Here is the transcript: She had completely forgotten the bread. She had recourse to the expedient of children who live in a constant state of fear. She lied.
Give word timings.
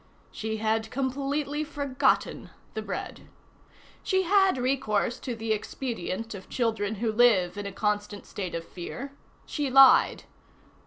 She 0.31 0.57
had 0.57 0.89
completely 0.89 1.63
forgotten 1.63 2.49
the 2.73 2.81
bread. 2.81 3.27
She 4.01 4.23
had 4.23 4.57
recourse 4.57 5.19
to 5.19 5.35
the 5.35 5.51
expedient 5.51 6.33
of 6.33 6.49
children 6.49 6.95
who 6.95 7.11
live 7.11 7.55
in 7.55 7.67
a 7.67 7.71
constant 7.71 8.25
state 8.25 8.55
of 8.55 8.67
fear. 8.67 9.11
She 9.45 9.69
lied. 9.69 10.23